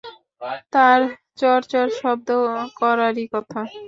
[0.41, 0.99] আর তার
[1.39, 2.29] চড় চড় শব্দ
[2.79, 3.59] করারই কথা।